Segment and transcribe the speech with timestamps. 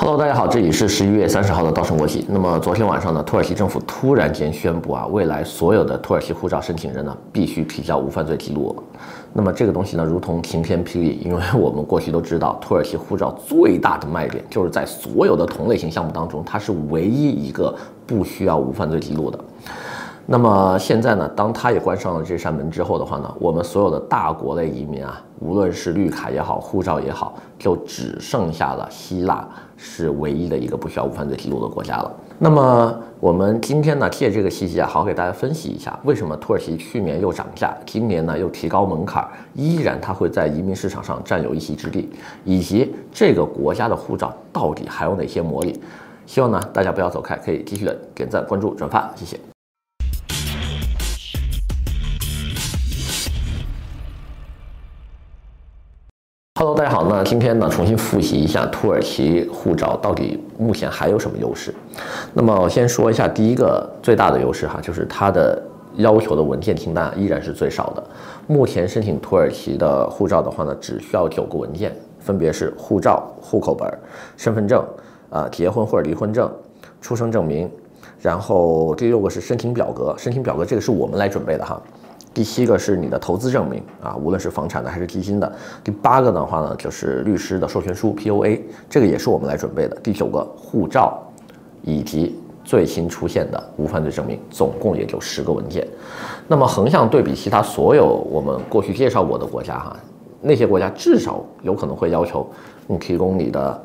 [0.00, 2.24] Hello，大家好，这里是十一月三十号的稻盛国际。
[2.28, 8.80] 那么昨天晚上呢，土耳其政府突然间宣布啊，未来所有的土耳其护照申请人呢，必须提交无犯罪记录。
[9.32, 17.74] 那么这个东西呢，如同晴天霹雳，因为我们过去都知道，土耳其护照最大的卖点就是在所有的同类型项目当中，它是唯一一个
[18.06, 19.38] 不需要无犯罪记录的。
[20.30, 32.12] 那么现在呢，当他也关上了这扇门之后的话呢，我们所有的大国类移民啊，无论是绿卡也好，护照也好，就只剩下了希腊是唯一的一个不需要无犯罪记录的国家了。
[32.38, 42.06] 那么我们今天呢，借这个契机啊，好好给大家分析一下，为什么土耳其去年又涨价，今年呢又提高门槛，依然它会在移民市场上占有一席之地，
[42.44, 45.80] 以及这个国家的护照到底还有哪些魔力？
[46.26, 49.40] 希望呢大家不要走开，可以继续的点赞、关注、转发，谢谢。
[56.58, 57.06] Hello，大家好。
[57.08, 61.72] 那今天呢，重新复习一下土耳其护照到底目前还有什么优势？
[62.34, 65.62] 那么我先说一下第一个最大的优势哈，就是它的
[65.98, 68.02] 要求的文件清单依然是最少的。
[68.48, 73.88] 目前申请土耳其的护照的话呢，只需要九个文件，分别是护照、户口本、
[74.36, 74.84] 身份证、
[75.30, 76.52] 啊结婚或者离婚证、
[77.00, 77.70] 出生证明，
[78.20, 80.12] 然后第六个是申请表格。
[80.18, 81.80] 申请表格这个是我们来准备的哈。
[82.38, 85.52] 第七个是你的投资证明啊，无论是房产的还是基金的。
[85.82, 89.96] 第八个的话呢，就是律师的授权书 POA，这个也是我们来准备的。
[90.04, 91.20] 第九个护照，
[91.82, 95.84] 以及最新出现的无犯罪证明，总共也就十个文件。
[96.46, 99.96] 那么横向对比其他所有我们过去介绍过的国家哈，
[100.40, 102.48] 那些国家至少有可能会要求
[102.86, 103.82] 你提供你的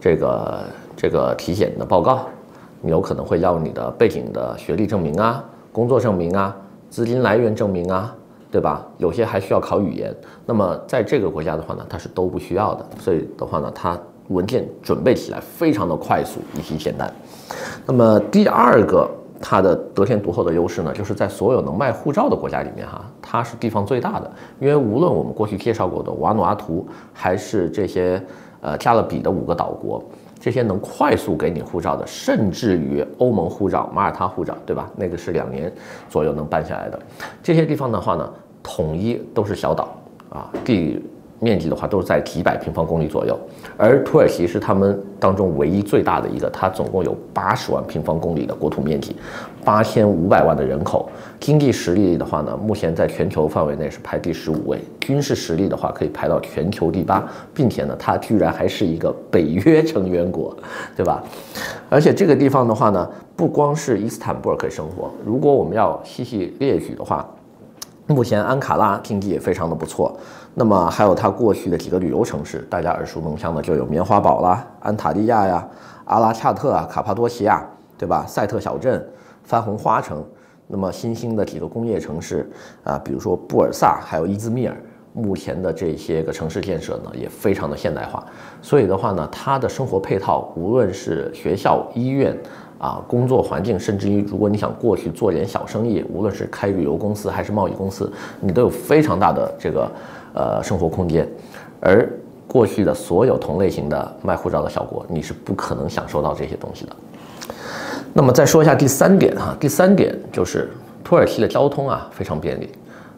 [0.00, 0.64] 这个
[0.96, 2.26] 这个体检的报告，
[2.80, 6.56] 你有可能会要你的背景的学历证明啊，工作证明啊。
[6.92, 8.14] 资金来源证明啊，
[8.50, 8.86] 对吧？
[8.98, 10.14] 有些还需要考语言。
[10.44, 12.86] 那么在这个国家的话呢，它是都不需要的。
[12.98, 13.98] 所以的话呢，它
[14.28, 17.10] 文件准备起来非常的快速以及简单。
[17.86, 19.08] 那么第二个
[19.40, 24.30] 它的得天独厚的优势呢，就是在所有能卖护照的国家里面哈，它是地方最大的。
[24.60, 28.22] 因为无论我们过去介绍过的瓦努阿图，还是这些
[28.60, 30.04] 呃加勒比的五个岛国。
[30.42, 34.90] 这些能快速给你护照的，甚至于欧盟护照、马耳他护照，对吧？
[34.96, 35.72] 那个是两年
[36.10, 36.98] 左右能办下来的。
[37.40, 38.28] 这些地方的话呢，
[38.60, 39.96] 统一都是小岛
[40.30, 41.00] 啊，地。
[41.42, 43.36] 面积的话都是在几百平方公里左右，
[43.76, 49.16] 而土耳其是他们当中唯一最大的一个，它总共有八十万平方公里的国土面积，
[49.64, 51.10] 八千五百万的人口，
[51.40, 60.56] 经济实力的话呢，目前在全球范围内是排第十五位，军事实力的话可以排到全球第八，并且呢，它居然还是一个北约成员国，
[60.96, 61.20] 对吧？
[61.90, 67.28] 而且这个地方的话呢，不光是伊斯坦布尔可以生活，如果我们要细细列举的话。
[68.08, 70.16] 目前安卡拉经济也非常的不错，
[70.54, 75.66] 那么还有它过去的几个旅游城市，大家耳熟能详的就有棉花堡啦、安塔利亚呀、
[76.04, 77.64] 阿拉恰特啊、卡帕多奇亚，
[77.96, 78.24] 对吧？
[78.26, 79.08] 赛特小镇、
[79.44, 80.22] 番红花城，
[80.66, 82.50] 那么新兴的几个工业城市
[82.82, 84.76] 啊，比如说布尔萨，还有伊兹密尔，
[85.12, 88.24] 目前的这些个城市建设呢，也非常的现代化，
[88.60, 92.36] 所以的话呢，它的生活配套，无论是学校、医院。
[92.78, 99.92] 啊，工作环境，甚至于如果你想过去做点小生意，无论是开旅游公司还是贸易公司，你都有非常大的这个
[100.34, 101.24] 呃生活空间。
[101.78, 102.12] 而
[102.48, 106.96] 过去的所有同类型的卖护照的小国，你是不可能享受到这些东西的。
[108.12, 110.68] 那么再说一下第三点哈，第三点就是
[111.04, 112.68] 土耳其的交通啊非常便利，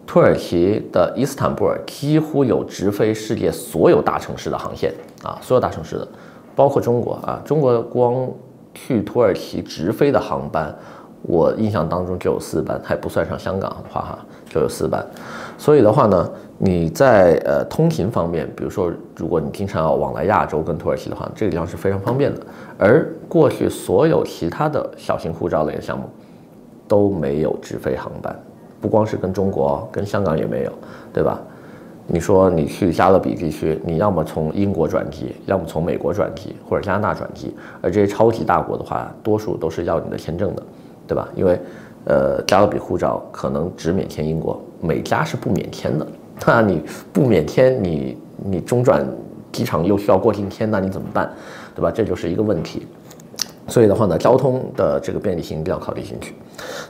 [0.07, 4.93] 土耳其的伊斯坦布尔几乎有直飞世界所有大城市的航线
[5.23, 6.09] 啊，所有大城市的，
[6.55, 8.29] 包括中国啊，中国光。
[8.77, 10.75] 去土耳其直飞的航班，
[11.23, 14.19] 我印象当中就有四班，还不算上香港的话哈，
[14.51, 15.07] 就有四班。
[15.57, 16.29] 所以的话呢，
[16.59, 22.41] 你在呃通勤方面，比如说如果你经常要往来亚洲跟土耳其的话，这个地方是非常方便的。
[22.77, 26.11] 而过去所有其他的小型护照类的项目
[26.89, 28.37] 都没有直飞航班，
[28.85, 30.73] 不光是跟中国，跟香港也没有，
[31.11, 31.41] 对吧？
[32.07, 37.57] 你说你去加勒比地区，你要么从英国转机，要么从美国转机，或者加拿大转机。
[37.81, 40.63] 而这些超级大国的话，多数都是要你的签证的，
[41.07, 41.27] 对吧？
[41.35, 41.59] 因为，
[42.05, 46.07] 呃，加勒比护照可能只免签英国，美加是不免签的。
[46.47, 49.03] 那你不免签，你你中转
[49.51, 51.33] 机场又需要过境签，那你怎么办？
[51.75, 51.91] 对吧？
[51.91, 52.87] 这就是一个问题。
[53.75, 56.33] 所以的话呢，交通的这个便利性一定要考虑进去。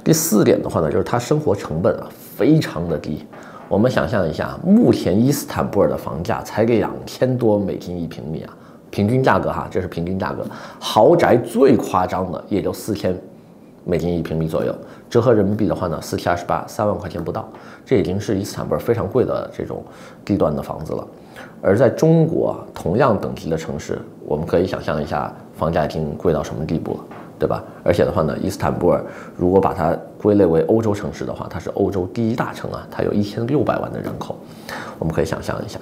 [0.05, 3.25] 第四点的话呢，就是它生活成本啊非常的低。
[3.71, 8.55] 我们想象一下，目前伊斯坦布尔的房价才两千多美金一平米啊，
[8.91, 10.45] 平均价格哈，这是平均价格。
[10.79, 13.19] 豪宅最夸张的也就四千
[13.87, 14.77] 美金一平米左右，
[15.09, 17.49] 折合人民币的话呢，四七二十八，三万块钱不到。
[17.87, 19.83] 这已经是伊斯坦布尔非常贵的这种
[20.23, 21.09] 地段的房子了。
[21.63, 27.01] 而在中国同样等级的城市，我们可以想象一下房价已经贵到什么地步了，
[27.39, 27.63] 对吧？
[27.83, 29.03] 而且的话呢，伊斯坦布尔
[29.37, 34.37] 如果把它归类为欧洲城市的话，它是欧洲第一大城啊，它有一千六百万的人口，
[34.99, 35.79] 我们可以想象一下。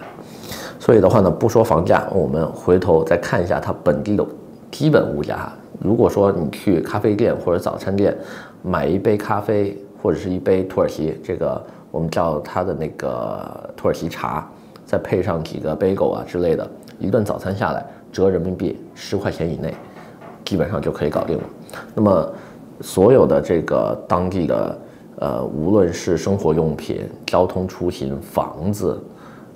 [0.78, 4.26] 所以的话呢，不说房价，我们回头再看一下它本地的
[4.70, 5.52] 基本物价。
[5.80, 8.16] 如果说你去咖啡店或者早餐店
[8.62, 11.60] 买一杯咖啡或者是一杯土耳其这个
[11.90, 14.48] 我们叫它的那个土耳其茶，
[14.84, 16.68] 再配上几个 bagel 啊之类的，
[16.98, 19.74] 一顿早餐下来折人民币十块钱以内，
[20.44, 21.44] 基本上就可以搞定了。
[21.94, 22.32] 那么
[22.80, 24.78] 所有的这个当地的
[25.16, 29.00] 呃，无论是生活用品、交通出行、房子。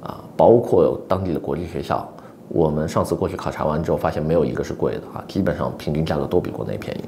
[0.02, 2.08] 啊，包括当地的国际学校，
[2.46, 7.00] 我们上次过去考察完之后，发现没有一个是贵的啊，基本上平均价格都比国内便宜。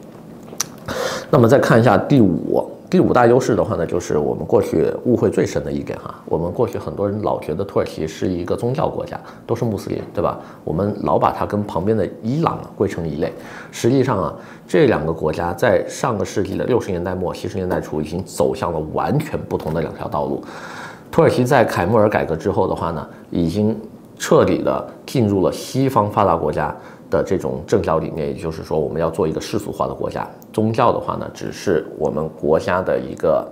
[1.30, 10.40] 那么再看一下第五，第五大优势的话呢，就是我们过去误会最深的一点哈，我们过去很多人老觉得土耳其是一个宗教国家，都是穆斯林，对吧？
[10.64, 13.30] 我们老把它跟旁边的伊朗归成一类，
[13.70, 14.34] 实际上啊，
[14.66, 20.42] 这两个国家在上个世纪的六十年代末、七十年代初已经走向了完全不同的两条道路。
[21.10, 23.78] 土耳其在凯末尔改革之后的话呢，已经
[24.18, 26.74] 彻底的进入了西方发达国家
[27.10, 30.26] 的这种政教理念，也就是说，我们要做一个世俗化的国家。
[30.52, 33.46] 宗教的话呢，只是我们国家的一个，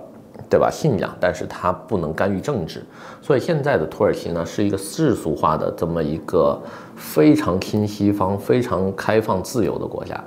[0.49, 0.69] 对吧？
[0.71, 2.83] 信仰，但是它不能干预政治。
[3.21, 6.59] 所以现在的土耳其呢，是一个世俗化的这么一个
[6.95, 10.21] 非常亲西方、非常开放自由的国家。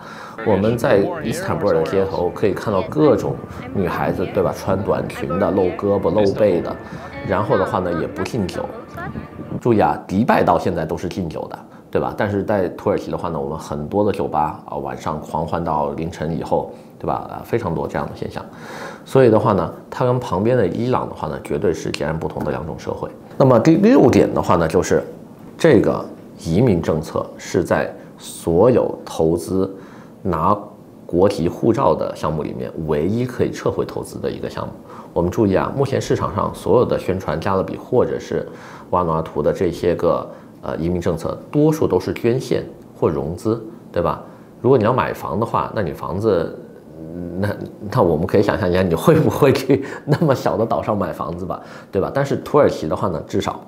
[0.47, 3.35] 我们在伊斯坦布尔的街头可以看到各种
[3.75, 4.55] 女孩子，对吧？
[4.57, 6.75] 穿短裙的、露胳膊露背的。
[7.29, 8.65] 然后的话呢，也不禁酒。
[9.61, 11.59] 注意啊，迪拜到现在都是禁酒的，
[11.91, 12.15] 对吧？
[12.17, 17.15] 但是在土耳其的话呢，我们很多的酒吧啊，晚上狂欢到凌晨以后，对吧？
[17.29, 18.45] 啊，非常多这样的现象。
[19.05, 23.09] 所以的话呢，它跟旁边的伊朗的话呢，绝对是截然不同的两种社会。
[23.37, 25.03] 那么第六点的话呢，就是
[25.59, 26.05] 这个
[26.39, 29.75] 移民政策是在所有投资
[30.23, 30.57] 拿
[31.07, 34.73] 国籍护照的项目里面唯一可以撤回投资的一个项目。
[35.13, 38.47] 我们注意啊，目前市场上所有的宣传加勒比或者是
[38.91, 40.25] 瓦努阿图的这些个
[40.63, 42.65] 呃移民政策，多数都是捐献
[42.99, 43.63] 或融资，
[43.93, 44.23] 对吧？
[44.61, 46.59] 如果你要买房的话，那你房子，
[47.39, 47.49] 那
[47.91, 52.11] 那我们可以想象一下，你会不会去 那么小的岛上买房子吧，对吧？
[52.15, 53.61] 但是土耳其的话呢，至少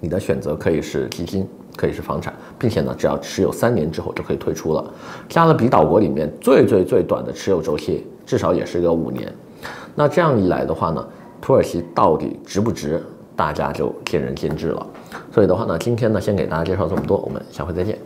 [0.00, 1.46] 你的选择可以是基金，
[1.76, 4.84] 可以是房产，并且呢，只要持有三年之后就可以退出了。
[5.28, 9.30] 加勒比岛国里面最最最短的持有周期，至少也是个五年。
[9.94, 11.06] 那这样一来的话呢，
[11.40, 13.02] 土耳其到底值不值，
[13.38, 14.84] 大家就见仁见智了。
[15.32, 17.96] 所以的话呢，今天呢，先给大家介绍这么多，我们下回再见。